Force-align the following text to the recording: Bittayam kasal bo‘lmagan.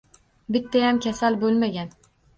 Bittayam 0.55 1.01
kasal 1.09 1.37
bo‘lmagan. 1.45 1.97